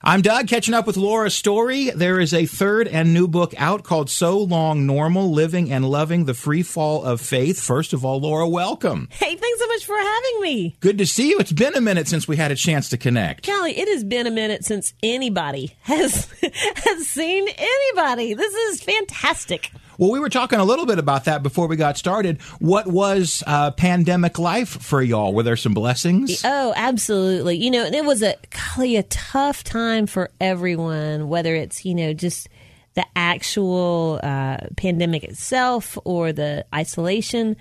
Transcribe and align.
I'm 0.00 0.22
Doug, 0.22 0.46
catching 0.46 0.74
up 0.74 0.86
with 0.86 0.96
Laura 0.96 1.28
Story. 1.28 1.90
There 1.90 2.20
is 2.20 2.32
a 2.32 2.46
third 2.46 2.86
and 2.86 3.12
new 3.12 3.26
book 3.26 3.52
out 3.58 3.82
called 3.82 4.08
So 4.08 4.38
Long 4.38 4.86
Normal 4.86 5.32
Living 5.32 5.72
and 5.72 5.84
Loving 5.84 6.24
the 6.24 6.34
Free 6.34 6.62
Fall 6.62 7.02
of 7.02 7.20
Faith. 7.20 7.60
First 7.60 7.92
of 7.92 8.04
all, 8.04 8.20
Laura, 8.20 8.48
welcome. 8.48 9.08
Hey, 9.10 9.34
thanks 9.34 9.58
so 9.58 9.66
much 9.66 9.84
for 9.84 9.96
having 9.96 10.40
me. 10.40 10.76
Good 10.78 10.98
to 10.98 11.06
see 11.06 11.30
you. 11.30 11.40
It's 11.40 11.50
been 11.50 11.74
a 11.74 11.80
minute 11.80 12.06
since 12.06 12.28
we 12.28 12.36
had 12.36 12.52
a 12.52 12.54
chance 12.54 12.90
to 12.90 12.96
connect. 12.96 13.42
Kelly, 13.42 13.76
it 13.76 13.88
has 13.88 14.04
been 14.04 14.28
a 14.28 14.30
minute 14.30 14.64
since 14.64 14.94
anybody 15.02 15.76
has 15.82 16.32
has 16.42 17.08
seen 17.08 17.48
anybody. 17.48 18.34
This 18.34 18.54
is 18.54 18.80
fantastic. 18.80 19.72
Well, 19.98 20.12
we 20.12 20.20
were 20.20 20.28
talking 20.28 20.60
a 20.60 20.64
little 20.64 20.86
bit 20.86 21.00
about 21.00 21.24
that 21.24 21.42
before 21.42 21.66
we 21.66 21.74
got 21.74 21.98
started. 21.98 22.40
What 22.60 22.86
was 22.86 23.42
uh, 23.48 23.72
pandemic 23.72 24.38
life 24.38 24.68
for 24.68 25.02
y'all? 25.02 25.34
Were 25.34 25.42
there 25.42 25.56
some 25.56 25.74
blessings? 25.74 26.40
Oh, 26.44 26.72
absolutely. 26.76 27.56
You 27.56 27.72
know, 27.72 27.84
it 27.84 28.04
was 28.04 28.22
a 28.22 28.36
golly, 28.76 28.94
a 28.94 29.02
tough 29.02 29.64
time 29.64 30.06
for 30.06 30.30
everyone, 30.40 31.28
whether 31.28 31.52
it's, 31.52 31.84
you 31.84 31.96
know, 31.96 32.12
just 32.12 32.48
the 32.94 33.04
actual 33.16 34.20
uh, 34.22 34.58
pandemic 34.76 35.24
itself 35.24 35.98
or 36.04 36.32
the 36.32 36.64
isolation. 36.72 37.56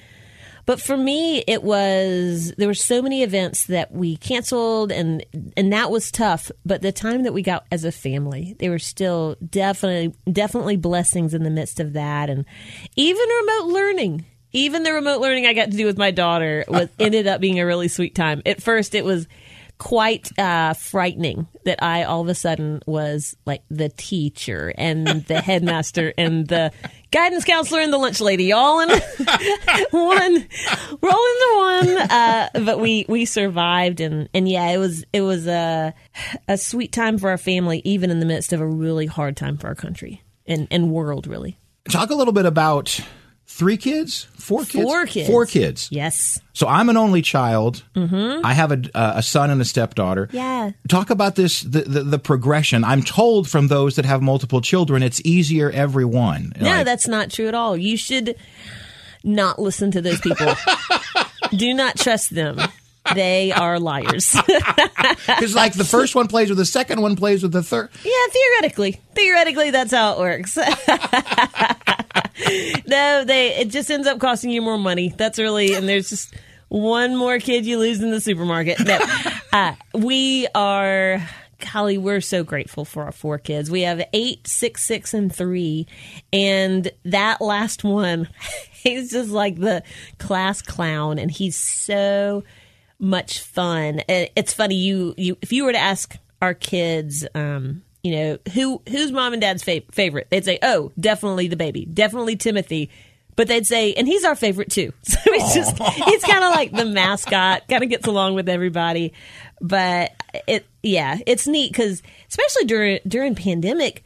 But 0.68 0.82
for 0.82 0.98
me, 0.98 1.46
it 1.48 1.64
was 1.64 2.54
there 2.58 2.68
were 2.68 2.74
so 2.74 3.02
many 3.02 3.24
events 3.24 3.68
that 3.68 3.94
we 3.94 4.18
canceled, 4.18 4.92
and 4.92 5.26
and 5.56 5.72
that 5.72 5.90
was 5.90 6.12
tough. 6.12 6.52
But 6.66 6.82
the 6.82 6.92
time 6.92 7.24
that 7.24 7.34
we 7.34 7.42
got 7.42 7.66
as 7.72 7.86
a 7.86 7.92
family, 7.92 8.54
they 8.60 8.68
were 8.68 8.78
still 8.78 9.38
definitely 9.50 10.14
definitely 10.30 10.76
blessings 10.76 11.34
in 11.34 11.44
the 11.44 11.50
midst 11.50 11.80
of 11.80 11.94
that, 11.94 12.30
and 12.30 12.46
even 12.98 13.28
remote 13.30 13.68
learning. 13.68 14.26
Even 14.52 14.84
the 14.84 14.92
remote 14.92 15.22
learning 15.22 15.46
I 15.46 15.54
got 15.54 15.72
to 15.72 15.78
do 15.78 15.86
with 15.86 15.98
my 15.98 16.12
daughter 16.12 16.66
was 16.68 16.90
ended 17.00 17.28
up 17.28 17.40
being 17.40 17.62
a 17.62 17.66
really 17.66 17.88
sweet 17.88 18.14
time. 18.14 18.42
At 18.46 18.62
first, 18.62 18.94
it 18.94 19.06
was 19.06 19.26
quite 19.78 20.38
uh, 20.38 20.74
frightening 20.74 21.48
that 21.64 21.82
I 21.82 22.04
all 22.04 22.22
of 22.22 22.28
a 22.28 22.36
sudden 22.36 22.82
was 22.86 23.38
like 23.46 23.64
the 23.70 23.90
teacher 23.90 24.74
and 24.78 25.08
the 25.28 25.40
headmaster 25.40 26.14
and 26.18 26.48
the 26.48 26.72
guidance 27.12 27.46
counselor 27.46 27.82
and 27.82 27.92
the 27.92 27.98
lunch 27.98 28.22
lady 28.22 28.52
all 28.52 28.80
in 28.82 28.90
one, 29.92 30.48
we're 31.02 31.10
all 31.10 31.28
into 31.28 31.54
one. 31.56 31.98
Uh, 32.10 32.50
but 32.66 32.80
we 32.80 33.06
we 33.08 33.26
survived 33.26 34.00
and 34.00 34.30
and 34.34 34.48
yeah, 34.48 34.70
it 34.70 34.78
was 34.78 35.06
it 35.14 35.22
was 35.22 35.48
a 35.48 35.94
a 36.48 36.58
sweet 36.58 36.92
time 36.92 37.18
for 37.18 37.30
our 37.30 37.38
family, 37.38 37.82
even 37.84 38.12
in 38.12 38.20
the 38.20 38.26
midst 38.26 38.54
of 38.54 38.62
a 38.62 38.68
really 38.68 39.06
hard 39.06 39.38
time 39.38 39.58
for 39.58 39.68
our 39.68 39.76
country 39.76 40.24
and 40.46 40.68
and 40.72 40.92
world, 40.92 41.28
really. 41.28 41.58
Talk 41.90 42.10
a 42.10 42.16
little 42.16 42.34
bit 42.34 42.46
about 42.46 43.00
three 43.48 43.78
kids, 43.78 44.28
four 44.36 44.66
kids, 44.66 44.84
Four 44.84 45.06
kids. 45.06 45.28
four 45.30 45.46
kids. 45.46 45.88
Yes. 45.92 46.40
So 46.54 46.68
I'm 46.68 46.90
an 46.90 46.98
only 46.98 47.22
child. 47.22 47.84
Mm-hmm. 47.96 48.46
I 48.46 48.54
have 48.54 48.72
a, 48.72 48.82
a 48.94 49.24
son 49.24 49.50
and 49.50 49.62
a 49.62 49.66
stepdaughter. 49.66 50.30
Yeah. 50.32 50.72
Talk 50.90 51.10
about 51.10 51.36
this 51.36 51.62
the, 51.62 51.82
the, 51.82 52.04
the 52.04 52.20
progression. 52.20 52.84
I'm 52.84 53.02
told 53.04 53.50
from 53.50 53.68
those 53.68 53.96
that 53.96 54.06
have 54.06 54.22
multiple 54.22 54.62
children, 54.62 55.02
it's 55.04 55.22
easier 55.26 55.72
every 55.72 56.06
one. 56.06 56.54
No, 56.60 56.70
Like, 56.70 56.86
that's 56.86 57.08
not 57.08 57.32
true 57.32 57.48
at 57.48 57.56
all. 57.56 57.76
You 57.78 57.98
should 57.98 58.36
not 59.24 59.60
listen 59.60 59.92
to 59.92 60.02
those 60.02 60.20
people. 60.22 60.54
Do 61.52 61.74
not 61.74 61.98
trust 61.98 62.34
them. 62.36 62.60
They 63.16 63.52
are 63.54 63.80
liars. 63.80 64.36
Because 65.28 65.56
like 65.56 65.74
the 65.74 65.84
first 65.86 66.16
one 66.16 66.28
plays 66.28 66.50
with 66.50 66.58
the 66.58 66.66
second 66.66 67.02
one 67.02 67.16
plays 67.16 67.44
with 67.44 67.52
the 67.52 67.62
third. 67.64 67.90
Yeah, 68.04 68.12
theoretically. 68.32 69.00
Theoretically, 69.14 69.72
that's 69.72 69.92
how 69.92 70.14
it 70.14 70.20
works. 70.20 70.58
no, 72.88 73.24
they 73.24 73.56
it 73.58 73.70
just 73.70 73.90
ends 73.90 74.08
up 74.08 74.20
costing 74.20 74.50
you 74.50 74.62
more 74.62 74.78
money. 74.78 75.14
That's 75.16 75.40
really 75.40 75.74
and 75.74 75.88
there's 75.88 76.10
just 76.10 76.36
one 76.70 77.16
more 77.16 77.40
kid 77.40 77.66
you 77.66 77.80
lose 77.80 78.02
in 78.02 78.12
the 78.12 78.22
supermarket. 78.22 78.80
No, 78.86 79.00
uh, 79.54 79.76
we 79.94 80.48
are. 80.54 81.28
Golly, 81.74 81.98
we're 81.98 82.22
so 82.22 82.44
grateful 82.44 82.86
for 82.86 83.06
our 83.06 83.12
four 83.12 83.40
kids. 83.40 83.72
We 83.72 83.82
have 83.82 84.08
eight, 84.14 84.46
six, 84.46 84.84
six, 84.84 85.12
and 85.16 85.34
three, 85.34 85.88
and 86.32 86.92
that 87.04 87.42
last 87.42 87.84
one, 87.84 88.30
he's 88.72 89.10
just 89.10 89.32
like 89.32 89.56
the 89.56 89.82
class 90.20 90.62
clown, 90.62 91.18
and 91.18 91.32
he's 91.32 91.58
so 91.58 92.44
much 93.00 93.42
fun. 93.42 94.02
It's 94.08 94.54
funny 94.54 94.76
you 94.76 95.16
you 95.18 95.38
if 95.42 95.52
you 95.52 95.66
were 95.66 95.72
to 95.72 95.80
ask 95.80 96.18
our 96.44 96.54
kids, 96.54 97.26
um, 97.34 97.82
you 98.08 98.16
know 98.16 98.38
who 98.54 98.82
who's 98.88 99.12
mom 99.12 99.34
and 99.34 99.42
dad's 99.42 99.64
fa- 99.64 99.82
favorite, 99.92 100.28
they'd 100.30 100.46
say, 100.46 100.60
oh, 100.62 100.94
definitely 100.98 101.50
the 101.50 101.58
baby, 101.58 101.86
definitely 101.86 102.38
Timothy. 102.38 102.90
But 103.36 103.50
they'd 103.50 103.68
say, 103.68 103.94
and 103.94 104.08
he's 104.08 104.24
our 104.24 104.36
favorite 104.36 104.72
too. 104.72 104.94
So 105.04 105.20
he's 105.26 105.54
just 105.54 105.78
he's 105.78 106.24
kind 106.24 106.44
of 106.44 106.52
like 106.52 106.72
the 106.72 106.86
mascot, 106.86 107.68
kind 107.68 107.84
of 107.84 107.90
gets 107.90 108.08
along 108.08 108.36
with 108.36 108.48
everybody. 108.48 109.12
But 109.60 110.14
it 110.48 110.66
yeah, 110.82 111.18
it's 111.28 111.48
neat 111.48 111.74
because 111.74 112.02
especially 112.30 112.64
during 112.64 113.00
during 113.06 113.36
pandemic, 113.36 114.06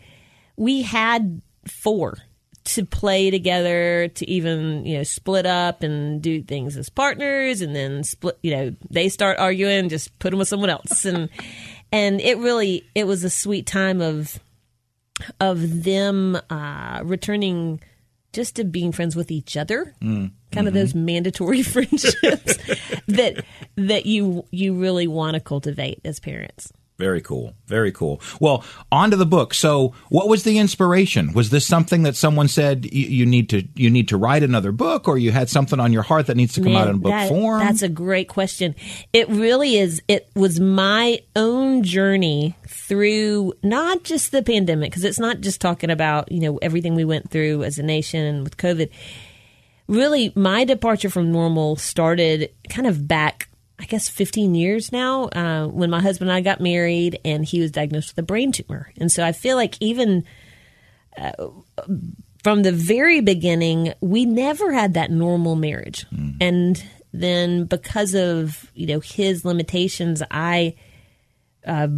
we 0.57 0.81
had 0.81 1.41
four 1.67 2.17
to 2.63 2.85
play 2.85 3.31
together 3.31 4.07
to 4.09 4.29
even 4.29 4.85
you 4.85 4.97
know 4.97 5.03
split 5.03 5.45
up 5.45 5.83
and 5.83 6.21
do 6.21 6.41
things 6.43 6.77
as 6.77 6.89
partners 6.89 7.61
and 7.61 7.75
then 7.75 8.03
split 8.03 8.37
you 8.43 8.55
know 8.55 8.75
they 8.89 9.09
start 9.09 9.39
arguing 9.39 9.89
just 9.89 10.17
put 10.19 10.29
them 10.29 10.39
with 10.39 10.47
someone 10.47 10.69
else 10.69 11.05
and 11.05 11.27
and 11.91 12.21
it 12.21 12.37
really 12.37 12.83
it 12.95 13.05
was 13.05 13.23
a 13.23 13.29
sweet 13.29 13.65
time 13.65 14.01
of 14.01 14.39
of 15.39 15.83
them 15.83 16.37
uh 16.49 17.01
returning 17.03 17.81
just 18.33 18.55
to 18.55 18.63
being 18.63 18.91
friends 18.91 19.15
with 19.15 19.29
each 19.29 19.57
other. 19.57 19.93
Kind 20.53 20.67
of 20.67 20.73
those 20.73 20.95
mandatory 20.95 21.61
friendships 21.73 22.57
that 23.07 23.43
that 23.75 24.05
you 24.05 24.45
you 24.51 24.73
really 24.73 25.07
want 25.07 25.35
to 25.35 25.39
cultivate 25.39 25.99
as 26.05 26.19
parents 26.19 26.71
Very 27.01 27.19
cool. 27.19 27.55
Very 27.65 27.91
cool. 27.91 28.21
Well, 28.39 28.63
on 28.91 29.09
to 29.09 29.17
the 29.17 29.25
book. 29.25 29.55
So, 29.55 29.95
what 30.09 30.29
was 30.29 30.43
the 30.43 30.59
inspiration? 30.59 31.33
Was 31.33 31.49
this 31.49 31.65
something 31.65 32.03
that 32.03 32.15
someone 32.15 32.47
said 32.47 32.85
you, 32.93 33.25
need 33.25 33.49
to 33.49 33.67
you 33.73 33.89
need 33.89 34.07
to 34.09 34.17
write 34.17 34.43
another 34.43 34.71
book, 34.71 35.07
or 35.07 35.17
you 35.17 35.31
had 35.31 35.49
something 35.49 35.79
on 35.79 35.91
your 35.91 36.03
heart 36.03 36.27
that 36.27 36.37
needs 36.37 36.53
to 36.53 36.61
come 36.61 36.75
out 36.75 36.85
Man, 36.85 36.95
in 36.95 37.01
book 37.01 37.11
that- 37.11 37.29
form? 37.29 37.59
That's 37.59 37.81
a 37.81 37.89
great 37.89 38.27
question. 38.27 38.75
It 39.13 39.27
really 39.29 39.77
is. 39.77 39.99
It 40.07 40.29
was 40.35 40.59
my 40.59 41.21
own 41.35 41.81
journey 41.81 42.55
through 42.67 43.53
not 43.63 44.03
just 44.03 44.31
the 44.31 44.43
pandemic, 44.43 44.91
because 44.91 45.03
it's 45.03 45.19
not 45.19 45.41
just 45.41 45.59
talking 45.59 45.89
about, 45.89 46.31
you 46.31 46.39
know, 46.41 46.57
everything 46.57 46.93
we 46.93 47.03
went 47.03 47.31
through 47.31 47.63
as 47.63 47.79
a 47.79 47.83
nation 47.83 48.23
and 48.23 48.43
with 48.43 48.57
COVID. 48.57 48.91
Really, 49.87 50.31
my 50.35 50.65
departure 50.65 51.09
from 51.09 51.31
normal 51.31 51.77
started 51.77 52.51
kind 52.69 52.85
of 52.85 53.07
back, 53.07 53.49
I 53.81 53.85
guess, 53.85 54.07
15 54.07 54.53
years 54.53 54.91
now, 54.91 55.25
uh, 55.25 55.67
when 55.67 55.89
my 55.89 56.01
husband 56.01 56.29
and 56.29 56.37
I 56.37 56.41
got 56.41 56.61
married 56.61 57.19
and 57.25 57.43
he 57.43 57.59
was 57.59 57.71
diagnosed 57.71 58.09
with 58.09 58.23
a 58.23 58.27
brain 58.27 58.51
tumor. 58.51 58.91
And 58.97 59.11
so 59.11 59.25
I 59.25 59.31
feel 59.31 59.55
like 59.55 59.75
even 59.79 60.23
from 62.43 62.63
the 62.63 62.71
very 62.71 63.21
beginning, 63.21 63.93
we 64.01 64.25
never 64.25 64.71
had 64.71 64.93
that 64.93 65.11
normal 65.11 65.55
marriage. 65.55 66.05
And 66.41 66.83
then 67.13 67.65
because 67.65 68.15
of, 68.15 68.71
you 68.73 68.87
know, 68.87 68.99
his 68.99 69.43
limitations, 69.43 70.23
I 70.31 70.75
uh, 71.65 71.89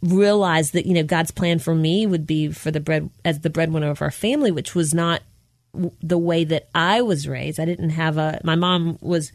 realized 0.00 0.74
that, 0.74 0.86
you 0.86 0.94
know, 0.94 1.02
God's 1.02 1.30
plan 1.30 1.58
for 1.58 1.74
me 1.74 2.06
would 2.06 2.26
be 2.26 2.52
for 2.52 2.70
the 2.70 2.80
bread 2.80 3.10
as 3.24 3.40
the 3.40 3.50
breadwinner 3.50 3.90
of 3.90 4.02
our 4.02 4.10
family, 4.10 4.50
which 4.50 4.74
was 4.74 4.92
not 4.94 5.22
w- 5.72 5.92
the 6.02 6.18
way 6.18 6.44
that 6.44 6.68
I 6.74 7.02
was 7.02 7.26
raised. 7.26 7.58
I 7.58 7.64
didn't 7.64 7.90
have 7.90 8.18
a 8.18 8.40
my 8.44 8.54
mom 8.54 8.98
was 9.00 9.32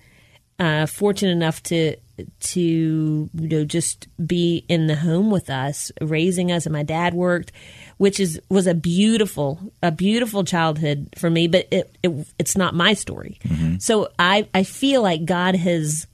uh, 0.59 0.85
fortunate 0.85 1.31
enough 1.31 1.61
to 1.63 1.95
to 2.39 2.59
you 2.59 3.29
know 3.33 3.63
just 3.63 4.07
be 4.25 4.65
in 4.67 4.87
the 4.87 4.95
home 4.95 5.29
with 5.29 5.49
us, 5.49 5.91
raising 6.01 6.51
us, 6.51 6.65
and 6.65 6.73
my 6.73 6.83
dad 6.83 7.13
worked, 7.13 7.51
which 7.97 8.19
is 8.19 8.39
was 8.49 8.67
a 8.67 8.73
beautiful 8.73 9.71
a 9.83 9.91
beautiful 9.91 10.43
childhood 10.43 11.09
for 11.15 11.29
me. 11.29 11.47
But 11.47 11.67
it, 11.71 11.95
it 12.03 12.27
it's 12.39 12.57
not 12.57 12.73
my 12.73 12.93
story. 12.93 13.39
So 13.79 14.09
I 14.17 14.47
I 14.53 14.63
feel 14.63 15.01
like 15.01 15.25
God 15.25 15.55
has 15.55 16.07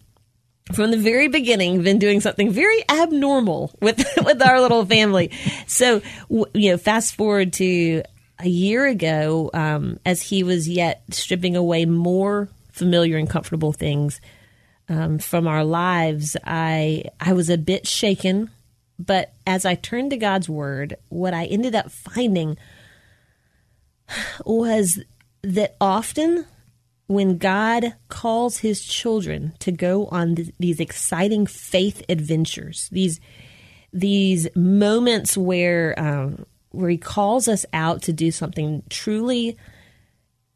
from 0.73 0.91
the 0.91 0.97
very 0.97 1.27
beginning 1.27 1.81
been 1.83 1.99
doing 1.99 2.21
something 2.21 2.49
very 2.51 2.83
abnormal 2.89 3.71
with 3.81 4.05
with 4.25 4.41
our 4.41 4.59
little 4.59 4.85
family. 4.85 5.31
So 5.67 6.01
you 6.29 6.71
know, 6.71 6.77
fast 6.77 7.15
forward 7.15 7.53
to 7.53 8.03
a 8.39 8.47
year 8.47 8.85
ago, 8.85 9.49
um, 9.53 9.99
as 10.05 10.21
he 10.21 10.43
was 10.43 10.67
yet 10.67 11.03
stripping 11.11 11.55
away 11.55 11.85
more 11.85 12.49
familiar 12.73 13.17
and 13.17 13.29
comfortable 13.29 13.71
things 13.71 14.19
um, 14.89 15.17
from 15.17 15.47
our 15.47 15.63
lives, 15.63 16.35
I 16.43 17.05
I 17.19 17.31
was 17.31 17.49
a 17.49 17.57
bit 17.57 17.87
shaken 17.87 18.49
But 18.99 19.33
as 19.45 19.65
I 19.65 19.75
turned 19.75 20.11
to 20.11 20.17
God's 20.17 20.47
word, 20.49 20.95
what 21.09 21.33
I 21.33 21.45
ended 21.45 21.75
up 21.75 21.91
finding 21.91 22.57
was 24.45 24.99
that 25.41 25.75
often 25.81 26.45
when 27.07 27.37
God 27.37 27.93
calls 28.07 28.57
his 28.59 28.81
children 28.83 29.53
to 29.59 29.71
go 29.71 30.07
on 30.07 30.35
th- 30.35 30.53
these 30.59 30.79
exciting 30.79 31.45
faith 31.47 32.03
adventures, 32.09 32.89
these 32.91 33.19
these 33.91 34.47
moments 34.55 35.37
where 35.37 35.99
um, 35.99 36.45
where 36.69 36.89
he 36.89 36.97
calls 36.97 37.47
us 37.47 37.65
out 37.73 38.01
to 38.03 38.13
do 38.13 38.31
something 38.31 38.83
truly 38.89 39.57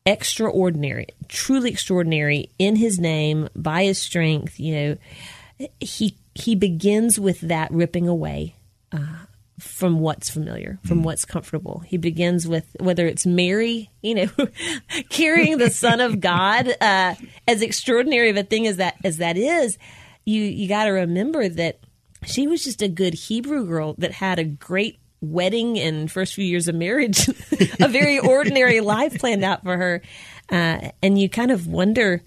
extraordinary, 0.07 1.07
truly 1.27 1.69
extraordinary 1.69 2.50
in 2.57 2.77
his 2.77 2.98
name 2.98 3.50
by 3.56 3.83
his 3.83 4.00
strength, 4.00 4.59
you 4.59 4.74
know, 4.74 5.68
he 5.80 6.18
he 6.33 6.56
begins 6.56 7.19
with 7.19 7.42
that 7.42 7.69
ripping 7.71 8.07
away 8.07 8.56
uh, 8.92 9.25
from 9.59 10.00
what's 10.00 10.30
familiar, 10.30 10.80
from 10.86 11.04
what's 11.04 11.25
comfortable. 11.25 11.80
He 11.80 11.98
begins 11.98 12.48
with 12.48 12.65
whether 12.80 13.06
it's 13.06 13.25
Mary, 13.25 13.89
you 14.01 14.15
know, 14.15 14.48
carrying 15.09 15.57
the 15.57 15.69
Son 15.69 16.00
of 16.00 16.21
God, 16.21 16.69
uh, 16.80 17.15
as 17.48 17.62
extraordinary 17.62 18.30
of 18.30 18.38
a 18.38 18.44
thing 18.44 18.65
as 18.65 18.77
that 18.77 18.95
as 19.03 19.18
that 19.18 19.36
is. 19.36 19.77
You 20.25 20.42
you 20.42 20.69
got 20.69 20.86
to 20.86 20.92
remember 20.92 21.50
that 21.50 21.80
she 22.24 22.48
was 22.48 22.63
just 22.63 22.81
a 22.81 22.88
good 22.88 23.13
Hebrew 23.13 23.68
girl 23.68 23.95
that 23.98 24.12
had 24.12 24.39
a 24.39 24.44
great 24.45 25.00
wedding 25.22 25.80
and 25.80 26.12
first 26.12 26.34
few 26.34 26.46
years 26.46 26.68
of 26.68 26.75
marriage, 26.75 27.28
a 27.80 27.88
very 27.88 28.19
ordinary 28.19 28.81
life 28.81 29.19
planned 29.19 29.44
out 29.44 29.64
for 29.64 29.75
her, 29.75 30.02
uh, 30.50 30.90
and 31.02 31.19
you 31.19 31.30
kind 31.30 31.52
of 31.52 31.68
wonder 31.68 32.24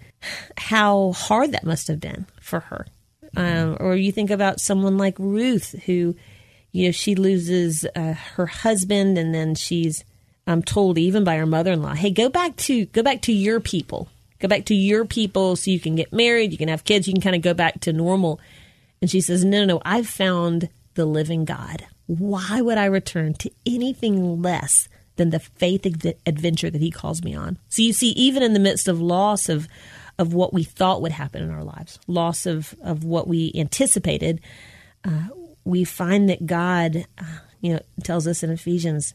how 0.57 1.13
hard 1.13 1.53
that 1.53 1.65
must 1.65 1.89
have 1.89 2.01
been 2.01 2.27
for 2.41 2.61
her. 2.61 2.87
Um, 3.37 3.77
or 3.79 3.95
you 3.95 4.11
think 4.11 4.31
about 4.31 4.61
someone 4.61 4.99
like 4.99 5.15
Ruth, 5.19 5.71
who 5.85 6.17
you 6.73 6.87
know, 6.87 6.93
she 6.93 7.15
loses 7.15 7.87
uh, 7.97 8.15
her 8.35 8.47
husband, 8.47 9.19
and 9.19 9.35
then 9.35 9.55
she's 9.55 10.05
um, 10.47 10.63
told 10.63 10.99
even 10.99 11.25
by 11.25 11.37
her 11.37 11.47
mother-in-law, 11.47 11.95
"Hey, 11.95 12.11
go 12.11 12.29
back 12.29 12.57
to 12.57 12.87
go 12.87 13.03
back 13.03 13.23
to 13.23 13.33
your 13.33 13.61
people, 13.61 14.09
go 14.39 14.49
back 14.49 14.67
to 14.67 14.75
your 14.75 15.05
people, 15.05 15.57
so 15.57 15.71
you 15.71 15.81
can 15.81 15.97
get 15.97 16.13
married, 16.13 16.53
you 16.53 16.59
can 16.59 16.69
have 16.69 16.85
kids, 16.85 17.07
you 17.07 17.15
can 17.15 17.23
kind 17.23 17.37
of 17.37 17.43
go 17.43 17.55
back 17.55 17.81
to 17.81 17.93
normal." 17.93 18.41
And 19.01 19.11
she 19.11 19.21
says, 19.21 19.45
"No, 19.45 19.61
no, 19.61 19.75
no 19.77 19.83
I've 19.85 20.09
found 20.09 20.69
the 20.95 21.07
living 21.07 21.45
God. 21.45 21.87
Why 22.19 22.61
would 22.61 22.79
I 22.79 22.87
return 22.87 23.35
to 23.35 23.51
anything 23.65 24.43
less?" 24.43 24.89
Than 25.17 25.31
the 25.31 25.41
faith 25.41 25.85
adventure 26.25 26.71
that 26.71 26.81
he 26.81 26.91
calls 26.91 27.23
me 27.23 27.35
on. 27.35 27.59
So 27.69 27.83
you 27.83 27.93
see, 27.93 28.11
even 28.13 28.43
in 28.43 28.55
the 28.55 28.59
midst 28.59 28.89
of 28.89 29.03
loss 29.03 29.51
of 29.51 29.69
of 30.19 30.33
what 30.33 30.55
we 30.55 30.65
thought 30.65 31.03
would 31.03 31.13
happen 31.13 31.43
in 31.43 31.51
our 31.51 31.63
lives, 31.63 31.99
loss 32.07 32.47
of 32.47 32.75
of 32.83 33.05
what 33.05 33.29
we 33.29 33.53
anticipated, 33.55 34.41
uh, 35.05 35.29
we 35.65 35.85
find 35.85 36.31
that 36.31 36.47
God, 36.47 37.05
uh, 37.19 37.39
you 37.61 37.75
know, 37.75 37.81
tells 38.03 38.27
us 38.27 38.43
in 38.43 38.49
Ephesians 38.51 39.13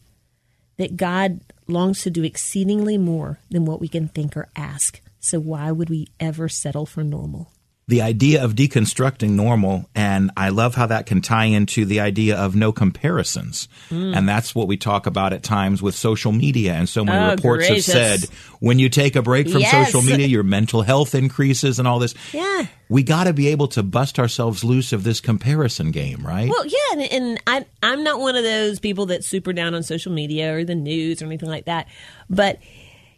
that 0.78 0.96
God 0.96 1.40
longs 1.68 2.04
to 2.04 2.12
do 2.12 2.24
exceedingly 2.24 3.00
more 3.00 3.40
than 3.50 3.66
what 3.66 3.82
we 3.82 3.88
can 3.88 4.08
think 4.08 4.38
or 4.38 4.48
ask. 4.56 5.02
So 5.20 5.40
why 5.40 5.72
would 5.72 5.90
we 5.90 6.10
ever 6.20 6.48
settle 6.48 6.86
for 6.86 7.04
normal? 7.04 7.52
The 7.88 8.02
idea 8.02 8.44
of 8.44 8.56
deconstructing 8.56 9.32
normal, 9.32 9.88
and 9.94 10.32
I 10.36 10.50
love 10.50 10.74
how 10.74 10.88
that 10.88 11.06
can 11.06 11.22
tie 11.22 11.46
into 11.46 11.86
the 11.86 12.00
idea 12.00 12.36
of 12.36 12.56
no 12.56 12.72
comparisons. 12.72 13.68
Mm. 13.90 14.16
And 14.16 14.28
that's 14.28 14.56
what 14.56 14.68
we 14.68 14.76
talk 14.76 15.06
about 15.06 15.34
at 15.34 15.44
times 15.44 15.84
with 15.84 15.94
social 15.94 16.32
media. 16.32 16.74
And 16.74 16.90
so 16.90 17.06
many 17.06 17.24
oh, 17.24 17.36
reports 17.36 17.68
gracious. 17.68 17.94
have 17.94 18.20
said 18.22 18.30
when 18.60 18.80
you 18.80 18.90
take 18.90 19.16
a 19.16 19.22
break 19.22 19.48
from 19.48 19.62
Yes. 19.62 19.92
social 19.92 20.02
media, 20.02 20.26
your 20.26 20.42
mental 20.42 20.82
health 20.82 21.14
increases 21.14 21.78
and 21.78 21.88
all 21.88 22.00
this. 22.00 22.16
Yeah. 22.34 22.66
We 22.90 23.04
got 23.04 23.26
to 23.26 23.34
be 23.34 23.50
able 23.50 23.68
to 23.70 23.84
bust 23.84 24.18
ourselves 24.18 24.64
loose 24.64 24.92
of 24.92 25.04
this 25.04 25.20
comparison 25.20 25.92
game, 25.92 26.26
right? 26.26 26.50
Well, 26.50 26.66
yeah, 26.66 26.94
and, 26.94 27.02
and 27.12 27.40
I, 27.46 27.66
I'm 27.84 28.04
not 28.04 28.20
one 28.20 28.36
of 28.36 28.44
those 28.44 28.80
people 28.80 29.06
that's 29.08 29.28
super 29.28 29.54
down 29.54 29.76
on 29.76 29.84
social 29.84 30.12
media 30.12 30.56
or 30.56 30.64
the 30.64 30.76
news 30.76 31.22
or 31.22 31.26
anything 31.26 31.50
like 31.50 31.66
that. 31.66 31.88
But 32.30 32.60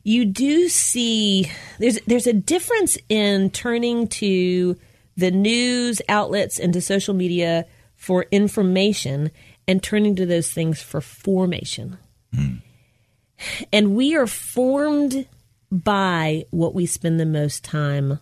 you 0.08 0.24
do 0.24 0.70
see 0.70 1.52
there's 1.80 2.00
there's 2.08 2.28
a 2.28 2.34
difference 2.34 2.98
in 3.10 3.50
turning 3.50 4.08
to 4.08 4.78
the 5.18 5.32
news 5.32 6.02
outlets 6.08 6.60
and 6.60 6.72
to 6.72 6.82
social 6.82 7.14
media 7.14 7.66
for 7.98 8.26
information 8.32 9.32
and 9.68 9.84
turning 9.84 10.16
to 10.16 10.26
those 10.26 10.50
things 10.50 10.82
for 10.82 11.02
formation. 11.02 11.98
Hmm. 12.34 12.56
And 13.74 13.98
we 13.98 14.16
are 14.16 14.28
formed 14.28 15.28
by 15.72 16.46
what 16.52 16.74
we 16.74 16.86
spend 16.86 17.20
the 17.20 17.26
most 17.26 17.66
time, 17.66 18.18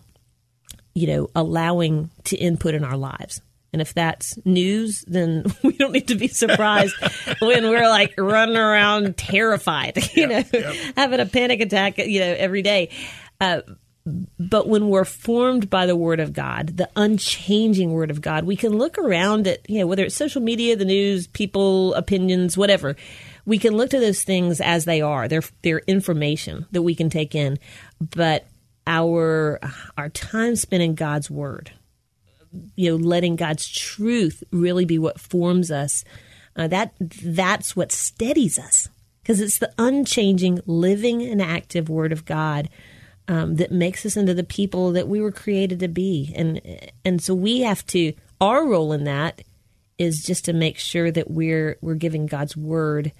you 0.92 1.06
know, 1.06 1.30
allowing 1.36 2.10
to 2.24 2.36
input 2.36 2.74
in 2.74 2.82
our 2.82 2.96
lives. 2.96 3.40
And 3.72 3.82
if 3.82 3.94
that's 3.94 4.38
news, 4.44 5.04
then 5.06 5.44
we 5.62 5.72
don't 5.72 5.92
need 5.92 6.08
to 6.08 6.14
be 6.14 6.28
surprised 6.28 6.94
when 7.40 7.68
we're 7.68 7.88
like 7.88 8.14
running 8.16 8.56
around 8.56 9.16
terrified, 9.16 9.98
you 10.14 10.26
know, 10.26 10.42
having 10.96 11.20
a 11.20 11.26
panic 11.26 11.60
attack, 11.60 11.98
you 11.98 12.20
know, 12.20 12.34
every 12.38 12.62
day. 12.62 12.90
Uh, 13.40 13.60
but 14.38 14.68
when 14.68 14.88
we're 14.88 15.04
formed 15.04 15.68
by 15.68 15.86
the 15.86 15.96
Word 15.96 16.20
of 16.20 16.32
God, 16.32 16.76
the 16.76 16.88
unchanging 16.94 17.92
Word 17.92 18.10
of 18.10 18.20
God, 18.20 18.44
we 18.44 18.54
can 18.54 18.78
look 18.78 18.98
around 18.98 19.48
at, 19.48 19.68
you 19.68 19.80
know, 19.80 19.86
whether 19.86 20.04
it's 20.04 20.14
social 20.14 20.40
media, 20.40 20.76
the 20.76 20.84
news, 20.84 21.26
people, 21.26 21.92
opinions, 21.94 22.56
whatever. 22.56 22.94
We 23.44 23.58
can 23.58 23.76
look 23.76 23.90
to 23.90 24.00
those 24.00 24.22
things 24.22 24.60
as 24.60 24.84
they 24.84 25.00
are. 25.00 25.26
They're, 25.26 25.42
they're 25.62 25.82
information 25.86 26.66
that 26.70 26.82
we 26.82 26.94
can 26.94 27.10
take 27.10 27.34
in. 27.34 27.58
But 28.00 28.46
our, 28.86 29.58
our 29.98 30.08
time 30.08 30.54
spent 30.54 30.84
in 30.84 30.94
God's 30.94 31.28
Word, 31.28 31.72
you 32.74 32.90
know, 32.90 32.96
letting 32.96 33.36
God's 33.36 33.68
truth 33.68 34.42
really 34.50 34.84
be 34.84 34.98
what 34.98 35.20
forms 35.20 35.70
us, 35.70 36.04
uh, 36.56 36.68
that 36.68 36.94
that's 37.00 37.76
what 37.76 37.92
steadies 37.92 38.58
us 38.58 38.88
because 39.26 39.40
it's 39.40 39.58
the 39.58 39.72
unchanging, 39.76 40.60
living, 40.66 41.20
and 41.20 41.42
active 41.42 41.88
Word 41.88 42.12
of 42.12 42.24
God 42.24 42.68
um, 43.26 43.56
that 43.56 43.72
makes 43.72 44.06
us 44.06 44.16
into 44.16 44.34
the 44.34 44.44
people 44.44 44.92
that 44.92 45.08
we 45.08 45.20
were 45.20 45.32
created 45.32 45.80
to 45.80 45.88
be, 45.88 46.32
and 46.36 46.60
and 47.04 47.20
so 47.20 47.34
we 47.34 47.60
have 47.60 47.84
to. 47.88 48.12
Our 48.40 48.64
role 48.64 48.92
in 48.92 49.02
that 49.04 49.42
is 49.98 50.22
just 50.22 50.44
to 50.44 50.52
make 50.52 50.78
sure 50.78 51.10
that 51.10 51.28
we're 51.28 51.76
we're 51.80 51.96
giving 51.96 52.26
God's 52.26 52.56
Word, 52.56 53.10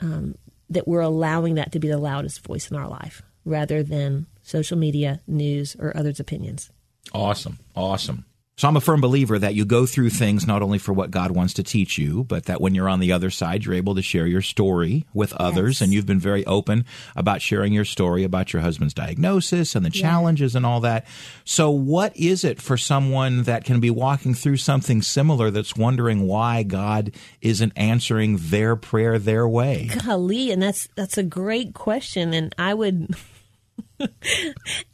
um, 0.00 0.34
that 0.68 0.86
we're 0.86 1.00
allowing 1.00 1.54
that 1.54 1.72
to 1.72 1.78
be 1.78 1.88
the 1.88 1.96
loudest 1.96 2.46
voice 2.46 2.70
in 2.70 2.76
our 2.76 2.88
life, 2.88 3.22
rather 3.46 3.82
than 3.82 4.26
social 4.42 4.76
media, 4.76 5.20
news, 5.26 5.76
or 5.78 5.96
others' 5.96 6.20
opinions. 6.20 6.70
Awesome. 7.14 7.58
Awesome. 7.74 8.26
So 8.58 8.66
I'm 8.66 8.76
a 8.76 8.80
firm 8.80 9.00
believer 9.00 9.38
that 9.38 9.54
you 9.54 9.64
go 9.64 9.86
through 9.86 10.10
things 10.10 10.44
not 10.44 10.62
only 10.62 10.78
for 10.78 10.92
what 10.92 11.12
God 11.12 11.30
wants 11.30 11.54
to 11.54 11.62
teach 11.62 11.96
you, 11.96 12.24
but 12.24 12.46
that 12.46 12.60
when 12.60 12.74
you're 12.74 12.88
on 12.88 12.98
the 12.98 13.12
other 13.12 13.30
side, 13.30 13.64
you're 13.64 13.76
able 13.76 13.94
to 13.94 14.02
share 14.02 14.26
your 14.26 14.42
story 14.42 15.06
with 15.14 15.32
others. 15.34 15.80
And 15.80 15.92
you've 15.92 16.06
been 16.06 16.18
very 16.18 16.44
open 16.44 16.84
about 17.14 17.40
sharing 17.40 17.72
your 17.72 17.84
story 17.84 18.24
about 18.24 18.52
your 18.52 18.60
husband's 18.60 18.94
diagnosis 18.94 19.76
and 19.76 19.86
the 19.86 19.90
challenges 19.90 20.56
and 20.56 20.66
all 20.66 20.80
that. 20.80 21.06
So 21.44 21.70
what 21.70 22.16
is 22.16 22.42
it 22.42 22.60
for 22.60 22.76
someone 22.76 23.44
that 23.44 23.64
can 23.64 23.78
be 23.78 23.90
walking 23.90 24.34
through 24.34 24.56
something 24.56 25.02
similar 25.02 25.52
that's 25.52 25.76
wondering 25.76 26.26
why 26.26 26.64
God 26.64 27.12
isn't 27.40 27.72
answering 27.76 28.38
their 28.40 28.74
prayer 28.74 29.20
their 29.20 29.46
way? 29.46 29.88
Golly, 30.04 30.50
and 30.50 30.60
that's 30.60 30.88
that's 30.96 31.16
a 31.16 31.22
great 31.22 31.74
question, 31.74 32.34
and 32.34 32.52
I 32.58 32.74
would. 32.74 33.14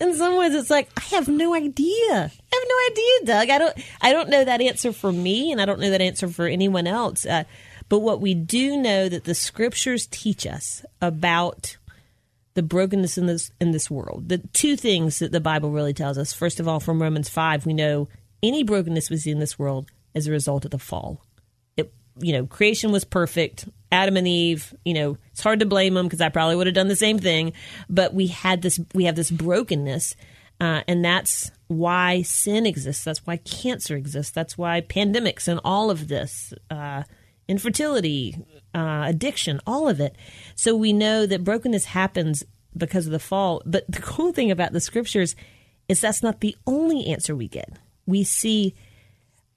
In 0.01 0.15
some 0.17 0.37
ways, 0.37 0.55
it's 0.55 0.71
like 0.71 0.89
I 0.97 1.03
have 1.17 1.29
no 1.29 1.55
idea. 1.55 2.13
I 2.13 2.21
have 2.21 2.65
no 2.69 2.77
idea, 2.91 3.27
Doug. 3.27 3.51
I 3.51 3.59
don't. 3.59 3.79
I 4.01 4.13
don't 4.13 4.29
know 4.29 4.45
that 4.45 4.61
answer 4.61 4.93
for 4.93 5.13
me, 5.13 5.53
and 5.53 5.61
I 5.61 5.65
don't 5.65 5.81
know 5.81 5.91
that 5.91 6.01
answer 6.01 6.29
for 6.29 6.47
anyone 6.47 6.87
else. 6.87 7.27
Uh, 7.27 7.45
but 7.89 8.01
what 8.01 8.21
we 8.21 8.35
do 8.35 8.77
know 8.77 9.09
that 9.09 9.25
the 9.25 9.35
scriptures 9.35 10.07
teach 10.11 10.47
us 10.47 10.85
about 11.01 11.77
the 12.55 12.63
brokenness 12.63 13.19
in 13.19 13.27
this 13.27 13.51
in 13.61 13.73
this 13.73 13.91
world. 13.91 14.29
The 14.29 14.39
two 14.39 14.77
things 14.77 15.19
that 15.19 15.33
the 15.33 15.41
Bible 15.41 15.71
really 15.71 15.95
tells 15.95 16.19
us. 16.19 16.33
First 16.33 16.61
of 16.61 16.69
all, 16.69 16.81
from 16.81 17.03
Romans 17.03 17.29
five, 17.29 17.67
we 17.67 17.75
know 17.75 18.09
any 18.43 18.63
brokenness 18.63 19.11
we 19.11 19.17
see 19.17 19.31
in 19.31 19.41
this 19.41 19.59
world 19.59 19.91
as 20.15 20.27
a 20.27 20.33
result 20.33 20.65
of 20.65 20.71
the 20.71 20.79
fall. 20.79 21.21
You 22.19 22.33
know, 22.33 22.47
creation 22.47 22.93
was 22.93 23.05
perfect. 23.05 23.69
Adam 23.91 24.17
and 24.17 24.27
Eve, 24.27 24.75
you 24.85 24.95
know, 24.95 25.17
it's 25.33 25.43
hard 25.43 25.61
to 25.61 25.67
blame 25.67 25.95
them 25.95 26.07
because 26.07 26.21
I 26.21 26.29
probably 26.29 26.57
would 26.57 26.67
have 26.67 26.75
done 26.75 26.89
the 26.89 26.97
same 26.97 27.19
thing. 27.19 27.53
But 27.89 28.15
we 28.15 28.29
had 28.29 28.63
this, 28.63 28.81
we 28.93 29.05
have 29.05 29.17
this 29.17 29.31
brokenness, 29.31 30.17
uh, 30.61 30.83
and 30.87 31.05
that's 31.05 31.51
why 31.69 32.23
sin 32.23 32.67
exists. 32.67 33.05
That's 33.05 33.27
why 33.27 33.39
cancer 33.39 33.97
exists. 33.97 34.33
That's 34.33 34.59
why 34.59 34.81
pandemics 34.81 35.49
and 35.49 35.61
all 35.65 35.91
of 35.91 36.09
this, 36.09 36.53
uh, 36.71 37.05
infertility, 37.49 38.37
uh, 38.75 39.05
addiction, 39.07 39.61
all 39.67 39.89
of 39.89 40.01
it. 40.01 40.17
So 40.55 40.75
we 40.75 40.93
know 40.93 41.27
that 41.27 41.45
brokenness 41.45 41.87
happens 41.87 42.45
because 42.77 43.07
of 43.07 43.13
the 43.13 43.19
fall. 43.19 43.63
But 43.65 43.85
the 43.89 44.03
cool 44.03 44.33
thing 44.33 44.51
about 44.51 44.73
the 44.73 44.81
scriptures 44.81 45.37
is 45.89 46.01
that's 46.01 46.23
not 46.23 46.41
the 46.41 46.57
only 46.67 47.07
answer 47.07 47.37
we 47.37 47.49
get. 47.49 47.71
We 48.07 48.25
see 48.25 48.75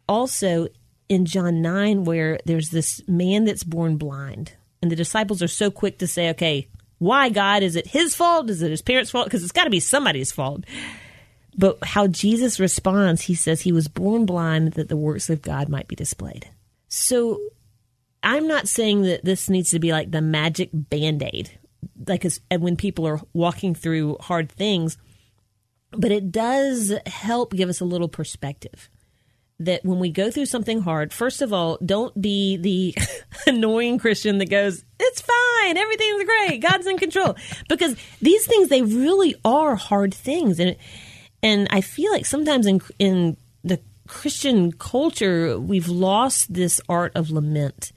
also 0.07 0.67
in 1.09 1.25
John 1.25 1.61
9 1.61 2.03
where 2.03 2.39
there's 2.45 2.69
this 2.69 3.01
man 3.07 3.45
that's 3.45 3.63
born 3.63 3.97
blind. 3.97 4.53
And 4.81 4.91
the 4.91 4.95
disciples 4.95 5.41
are 5.41 5.47
so 5.47 5.71
quick 5.71 5.99
to 5.99 6.07
say, 6.07 6.29
okay, 6.31 6.67
why, 6.99 7.29
God? 7.29 7.63
Is 7.63 7.75
it 7.75 7.87
his 7.87 8.15
fault? 8.15 8.49
Is 8.49 8.61
it 8.61 8.71
his 8.71 8.81
parents' 8.81 9.11
fault? 9.11 9.25
Because 9.25 9.43
it's 9.43 9.51
got 9.51 9.65
to 9.65 9.69
be 9.69 9.79
somebody's 9.79 10.31
fault. 10.31 10.63
But 11.57 11.83
how 11.83 12.07
Jesus 12.07 12.59
responds, 12.59 13.23
he 13.23 13.35
says 13.35 13.61
he 13.61 13.71
was 13.71 13.87
born 13.87 14.25
blind 14.25 14.73
that 14.73 14.89
the 14.89 14.97
works 14.97 15.29
of 15.29 15.41
God 15.41 15.69
might 15.69 15.87
be 15.87 15.95
displayed. 15.95 16.49
So 16.87 17.39
I'm 18.21 18.47
not 18.47 18.67
saying 18.67 19.03
that 19.03 19.25
this 19.25 19.49
needs 19.49 19.69
to 19.71 19.79
be 19.79 19.91
like 19.91 20.11
the 20.11 20.21
magic 20.21 20.69
band 20.73 21.23
aid, 21.23 21.57
like 22.07 22.25
as, 22.25 22.41
and 22.51 22.61
when 22.61 22.75
people 22.75 23.07
are 23.07 23.21
walking 23.33 23.73
through 23.73 24.17
hard 24.19 24.51
things, 24.51 24.97
but 25.91 26.11
it 26.11 26.31
does 26.31 26.93
help 27.05 27.53
give 27.53 27.69
us 27.69 27.79
a 27.79 27.85
little 27.85 28.09
perspective. 28.09 28.89
That 29.59 29.83
when 29.83 29.97
we 29.99 30.11
go 30.11 30.29
through 30.29 30.45
something 30.45 30.81
hard, 30.81 31.11
first 31.11 31.41
of 31.41 31.51
all, 31.51 31.79
don't 31.83 32.19
be 32.21 32.57
the 32.57 32.95
annoying 33.47 33.97
Christian 33.97 34.37
that 34.37 34.51
goes, 34.51 34.83
It's 34.99 35.21
fine, 35.21 35.77
everything's 35.77 36.23
great, 36.25 36.59
God's 36.59 36.85
in 36.85 36.97
control. 36.97 37.35
Because 37.67 37.95
these 38.21 38.45
things, 38.45 38.69
they 38.69 38.83
really 38.83 39.35
are 39.43 39.75
hard 39.75 40.13
things. 40.13 40.59
And 40.59 40.75
and 41.41 41.67
I 41.71 41.81
feel 41.81 42.11
like 42.11 42.25
sometimes 42.25 42.67
in 42.67 42.81
in 42.99 43.37
the 43.63 43.79
Christian 44.07 44.71
culture, 44.71 45.59
we've 45.59 45.89
lost 45.89 46.53
this 46.53 46.79
art 46.87 47.11
of 47.15 47.31
lament 47.31 47.91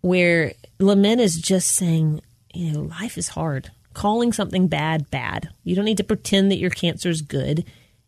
where 0.00 0.52
lament 0.78 1.20
is 1.20 1.36
just 1.36 1.74
saying, 1.74 2.20
you 2.54 2.72
know, 2.72 2.80
life 2.80 3.18
is 3.18 3.28
hard. 3.28 3.70
Calling 3.94 4.32
something 4.32 4.68
bad, 4.68 5.10
bad. 5.10 5.48
You 5.64 5.74
don't 5.74 5.84
need 5.84 5.96
to 5.96 6.04
pretend 6.04 6.50
that 6.50 6.58
your 6.58 6.70
cancer 6.70 7.08
is 7.08 7.22
good. 7.22 7.64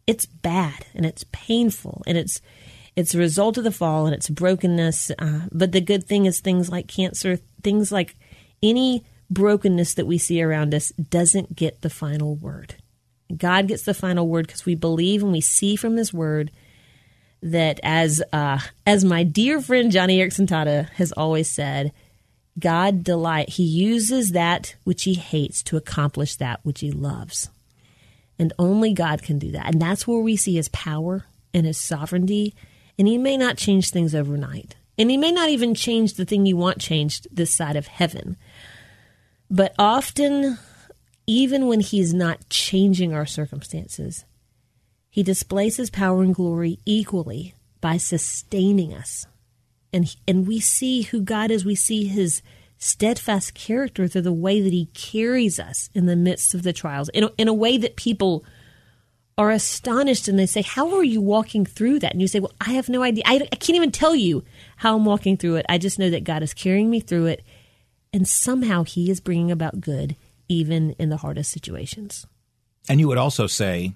It's 0.06 0.26
bad 0.26 0.86
and 0.94 1.04
it's 1.04 1.24
painful 1.32 2.02
and 2.06 2.16
it's 2.16 2.40
it's 3.00 3.14
a 3.14 3.18
result 3.18 3.58
of 3.58 3.64
the 3.64 3.72
fall 3.72 4.06
and 4.06 4.14
it's 4.14 4.28
brokenness. 4.28 5.10
Uh, 5.18 5.46
but 5.50 5.72
the 5.72 5.80
good 5.80 6.04
thing 6.04 6.26
is 6.26 6.40
things 6.40 6.70
like 6.70 6.86
cancer, 6.86 7.38
things 7.62 7.90
like 7.90 8.14
any 8.62 9.04
brokenness 9.30 9.94
that 9.94 10.06
we 10.06 10.18
see 10.18 10.42
around 10.42 10.74
us 10.74 10.90
doesn't 10.92 11.56
get 11.56 11.80
the 11.80 11.90
final 11.90 12.36
word. 12.36 12.76
God 13.36 13.68
gets 13.68 13.84
the 13.84 13.94
final 13.94 14.28
word 14.28 14.46
because 14.46 14.66
we 14.66 14.74
believe 14.74 15.22
and 15.22 15.32
we 15.32 15.40
see 15.40 15.76
from 15.76 15.96
His 15.96 16.12
Word 16.12 16.50
that 17.42 17.80
as 17.82 18.22
uh, 18.32 18.58
as 18.86 19.04
my 19.04 19.22
dear 19.22 19.60
friend 19.60 19.90
Joni 19.90 20.18
Eareckson 20.18 20.46
Tada 20.46 20.90
has 20.90 21.12
always 21.12 21.50
said, 21.50 21.92
God 22.58 23.04
delight 23.04 23.50
he 23.50 23.62
uses 23.62 24.30
that 24.30 24.74
which 24.84 25.04
he 25.04 25.14
hates 25.14 25.62
to 25.64 25.76
accomplish 25.76 26.36
that 26.36 26.60
which 26.64 26.80
he 26.80 26.90
loves. 26.90 27.48
And 28.38 28.52
only 28.58 28.92
God 28.92 29.22
can 29.22 29.38
do 29.38 29.52
that. 29.52 29.66
And 29.66 29.80
that's 29.80 30.06
where 30.06 30.20
we 30.20 30.36
see 30.36 30.54
his 30.54 30.68
power 30.68 31.24
and 31.54 31.66
his 31.66 31.78
sovereignty. 31.78 32.54
And 33.00 33.08
he 33.08 33.16
may 33.16 33.38
not 33.38 33.56
change 33.56 33.88
things 33.88 34.14
overnight. 34.14 34.76
And 34.98 35.10
he 35.10 35.16
may 35.16 35.32
not 35.32 35.48
even 35.48 35.74
change 35.74 36.14
the 36.14 36.26
thing 36.26 36.44
you 36.44 36.58
want 36.58 36.82
changed 36.82 37.28
this 37.32 37.56
side 37.56 37.74
of 37.74 37.86
heaven. 37.86 38.36
But 39.50 39.74
often, 39.78 40.58
even 41.26 41.66
when 41.66 41.80
he's 41.80 42.12
not 42.12 42.50
changing 42.50 43.14
our 43.14 43.24
circumstances, 43.24 44.26
he 45.08 45.22
displays 45.22 45.78
his 45.78 45.88
power 45.88 46.22
and 46.22 46.34
glory 46.34 46.78
equally 46.84 47.54
by 47.80 47.96
sustaining 47.96 48.92
us. 48.92 49.24
And, 49.94 50.14
and 50.28 50.46
we 50.46 50.60
see 50.60 51.00
who 51.00 51.22
God 51.22 51.50
is. 51.50 51.64
We 51.64 51.76
see 51.76 52.04
his 52.04 52.42
steadfast 52.76 53.54
character 53.54 54.08
through 54.08 54.20
the 54.20 54.30
way 54.30 54.60
that 54.60 54.74
he 54.74 54.90
carries 54.92 55.58
us 55.58 55.88
in 55.94 56.04
the 56.04 56.16
midst 56.16 56.52
of 56.52 56.64
the 56.64 56.74
trials, 56.74 57.08
in 57.08 57.24
a, 57.24 57.30
in 57.38 57.48
a 57.48 57.54
way 57.54 57.78
that 57.78 57.96
people 57.96 58.44
are 59.40 59.50
astonished 59.50 60.28
and 60.28 60.38
they 60.38 60.44
say, 60.44 60.60
How 60.60 60.94
are 60.94 61.02
you 61.02 61.22
walking 61.22 61.64
through 61.64 62.00
that? 62.00 62.12
And 62.12 62.20
you 62.20 62.28
say, 62.28 62.40
Well, 62.40 62.52
I 62.60 62.72
have 62.72 62.90
no 62.90 63.02
idea. 63.02 63.24
I, 63.26 63.36
I 63.36 63.56
can't 63.56 63.76
even 63.76 63.90
tell 63.90 64.14
you 64.14 64.44
how 64.76 64.94
I'm 64.94 65.06
walking 65.06 65.38
through 65.38 65.56
it. 65.56 65.66
I 65.66 65.78
just 65.78 65.98
know 65.98 66.10
that 66.10 66.24
God 66.24 66.42
is 66.42 66.52
carrying 66.52 66.90
me 66.90 67.00
through 67.00 67.26
it. 67.26 67.42
And 68.12 68.28
somehow 68.28 68.84
he 68.84 69.10
is 69.10 69.18
bringing 69.18 69.50
about 69.50 69.80
good 69.80 70.14
even 70.48 70.90
in 70.98 71.08
the 71.08 71.16
hardest 71.16 71.52
situations. 71.52 72.26
And 72.86 73.00
you 73.00 73.08
would 73.08 73.16
also 73.16 73.46
say 73.46 73.94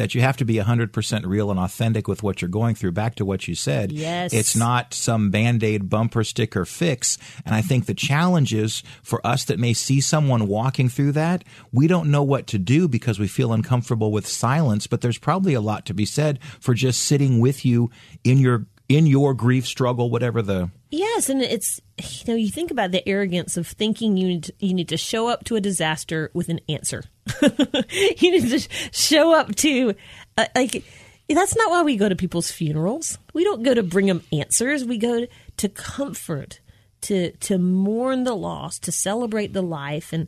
that 0.00 0.14
you 0.14 0.22
have 0.22 0.38
to 0.38 0.46
be 0.46 0.54
100% 0.54 1.26
real 1.26 1.50
and 1.50 1.60
authentic 1.60 2.08
with 2.08 2.22
what 2.22 2.40
you're 2.40 2.48
going 2.48 2.74
through. 2.74 2.90
Back 2.90 3.16
to 3.16 3.24
what 3.26 3.46
you 3.46 3.54
said. 3.54 3.92
Yes. 3.92 4.32
It's 4.32 4.56
not 4.56 4.94
some 4.94 5.30
band 5.30 5.62
aid 5.62 5.90
bumper 5.90 6.24
sticker 6.24 6.64
fix. 6.64 7.18
And 7.44 7.54
I 7.54 7.60
think 7.60 7.84
the 7.84 7.92
challenge 7.92 8.54
is 8.54 8.82
for 9.02 9.24
us 9.26 9.44
that 9.44 9.58
may 9.58 9.74
see 9.74 10.00
someone 10.00 10.48
walking 10.48 10.88
through 10.88 11.12
that, 11.12 11.44
we 11.70 11.86
don't 11.86 12.10
know 12.10 12.22
what 12.22 12.46
to 12.46 12.58
do 12.58 12.88
because 12.88 13.18
we 13.18 13.28
feel 13.28 13.52
uncomfortable 13.52 14.10
with 14.10 14.26
silence. 14.26 14.86
But 14.86 15.02
there's 15.02 15.18
probably 15.18 15.52
a 15.52 15.60
lot 15.60 15.84
to 15.84 15.92
be 15.92 16.06
said 16.06 16.38
for 16.60 16.72
just 16.72 17.02
sitting 17.02 17.38
with 17.38 17.66
you 17.66 17.90
in 18.24 18.38
your 18.38 18.64
in 18.90 19.06
your 19.06 19.34
grief 19.34 19.66
struggle, 19.66 20.10
whatever 20.10 20.42
the 20.42 20.68
yes, 20.90 21.28
and 21.28 21.40
it's 21.40 21.80
you 21.96 22.24
know 22.26 22.34
you 22.34 22.50
think 22.50 22.72
about 22.72 22.90
the 22.90 23.08
arrogance 23.08 23.56
of 23.56 23.68
thinking 23.68 24.16
you 24.16 24.26
need 24.26 24.44
to, 24.44 24.52
you 24.58 24.74
need 24.74 24.88
to 24.88 24.96
show 24.96 25.28
up 25.28 25.44
to 25.44 25.54
a 25.54 25.60
disaster 25.60 26.28
with 26.34 26.48
an 26.48 26.60
answer. 26.68 27.04
you 27.40 28.30
need 28.32 28.50
to 28.50 28.68
show 28.90 29.32
up 29.32 29.54
to 29.54 29.94
uh, 30.36 30.46
like 30.56 30.82
that's 31.28 31.56
not 31.56 31.70
why 31.70 31.82
we 31.84 31.96
go 31.96 32.08
to 32.08 32.16
people's 32.16 32.50
funerals. 32.50 33.16
We 33.32 33.44
don't 33.44 33.62
go 33.62 33.74
to 33.74 33.84
bring 33.84 34.06
them 34.06 34.24
answers. 34.32 34.84
We 34.84 34.98
go 34.98 35.28
to 35.58 35.68
comfort, 35.68 36.58
to 37.02 37.30
to 37.30 37.58
mourn 37.58 38.24
the 38.24 38.34
loss, 38.34 38.80
to 38.80 38.90
celebrate 38.90 39.52
the 39.52 39.62
life, 39.62 40.12
and 40.12 40.26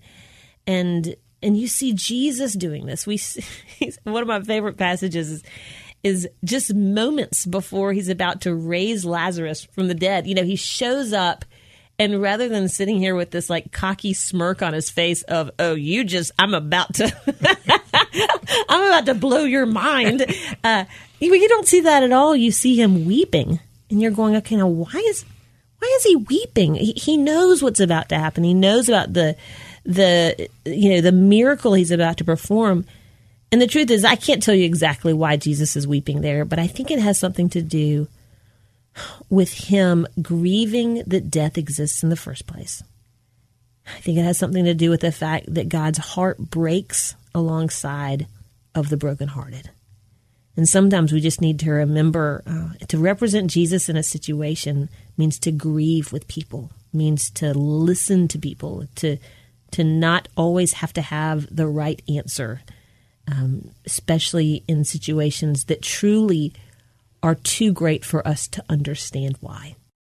and 0.69 1.17
and 1.43 1.57
you 1.57 1.67
see 1.67 1.95
Jesus 1.95 2.55
doing 2.55 2.87
this. 2.87 3.09
We 3.09 3.21
one 4.05 4.23
of 4.23 4.29
my 4.29 4.41
favorite 4.41 4.77
passages 4.77 5.33
is 5.33 5.43
is 6.03 6.29
just 6.45 6.75
moments 6.75 7.47
before 7.47 7.93
he's 7.93 8.09
about 8.09 8.43
to 8.43 8.55
raise 8.55 9.05
Lazarus 9.05 9.65
from 9.65 9.89
the 9.89 9.95
dead. 9.95 10.27
You 10.27 10.35
know, 10.35 10.45
he 10.45 10.57
shows 10.57 11.13
up 11.13 11.45
and 11.99 12.21
rather 12.21 12.49
than 12.49 12.69
sitting 12.69 12.99
here 12.99 13.15
with 13.15 13.31
this 13.31 13.49
like 13.49 13.71
cocky 13.71 14.13
smirk 14.13 14.63
on 14.63 14.73
his 14.73 14.91
face 14.91 15.23
of, 15.23 15.51
oh, 15.59 15.75
you 15.75 16.05
just, 16.05 16.33
I'm 16.39 16.55
about 16.55 16.95
to, 16.95 17.15
I'm 18.69 18.87
about 18.87 19.07
to 19.07 19.15
blow 19.15 19.45
your 19.45 19.67
mind. 19.67 20.27
Uh, 20.65 20.85
you, 21.21 21.33
you 21.35 21.49
don't 21.49 21.69
see 21.69 21.81
that 21.81 22.03
at 22.03 22.13
all. 22.13 22.35
You 22.35 22.51
see 22.51 22.81
him 22.81 23.05
weeping 23.05 23.61
and 23.91 24.03
you're 24.03 24.11
going, 24.11 24.35
okay, 24.37 24.57
now 24.57 24.67
why 24.67 25.01
is, 25.07 25.25
why 25.79 25.93
is 25.97 26.03
he 26.05 26.17
weeping? 26.17 26.75
He, 26.75 26.93
he 26.93 27.17
knows 27.17 27.63
what's 27.63 27.81
about 27.81 28.09
to 28.09 28.19
happen. 28.19 28.43
He 28.43 28.55
knows 28.55 28.89
about 28.89 29.13
the, 29.13 29.37
the, 29.85 30.49
you 30.65 30.91
know, 30.91 31.01
the 31.01 31.13
miracle 31.13 31.75
he's 31.75 31.91
about 31.91 32.17
to 32.17 32.25
perform 32.25 32.85
and 33.53 33.61
the 33.61 33.67
truth 33.67 33.91
is, 33.91 34.05
I 34.05 34.17
can't 34.17 34.43
tell 34.43 34.55
you 34.55 34.65
exactly 34.65 35.13
why 35.13 35.37
Jesus 35.37 35.77
is 35.77 35.87
weeping 35.87 36.23
there, 36.23 36.47
but 36.47 36.59
I 36.59 36.67
think 36.67 36.91
it 36.91 36.99
has 36.99 37.19
something 37.19 37.51
to 37.51 37.61
do 37.61 38.09
with 39.29 39.53
him 39.53 40.07
grieving 40.21 41.03
that 41.07 41.31
death 41.31 41.59
exists 41.59 42.03
in 42.03 42.09
the 42.09 42.17
first 42.17 42.47
place. 42.47 42.83
I 43.87 44.01
think 44.01 44.17
it 44.17 44.25
has 44.25 44.39
something 44.39 44.65
to 44.65 44.75
do 44.75 44.89
with 44.89 45.03
the 45.03 45.13
fact 45.13 45.53
that 45.53 45.69
God's 45.69 45.99
heart 45.99 46.39
breaks 46.39 47.15
alongside 47.35 48.27
of 48.75 48.89
the 48.89 48.97
brokenhearted. 48.97 49.71
And 50.57 50.69
sometimes 50.69 51.13
we 51.13 51.21
just 51.21 51.41
need 51.41 51.59
to 51.61 51.71
remember 51.71 52.43
uh, 52.47 52.85
to 52.89 52.99
represent 52.99 53.51
Jesus 53.51 53.89
in 53.89 53.97
a 53.97 54.03
situation 54.03 54.89
means 55.17 55.39
to 55.41 55.53
grieve 55.53 56.13
with 56.13 56.29
people, 56.29 56.71
means 56.93 57.31
to 57.33 57.53
listen 57.53 58.29
to 58.29 58.39
people, 58.39 58.87
to 58.97 59.19
to 59.73 59.83
not 59.83 60.29
always 60.37 60.75
have 60.75 60.93
to 60.93 61.01
have 61.01 61.47
the 61.55 61.67
right 61.67 62.03
answer 62.07 62.61
um, 63.31 63.71
especially 63.87 64.65
in 64.67 64.85
situations 64.85 65.65
that 65.65 65.83
truly 65.83 66.53
are 67.23 67.35
too 67.35 67.73
great 67.73 68.05
for 68.05 68.27
us 68.27 68.49
to 68.49 68.65
understand 68.69 69.37
why. 69.41 69.77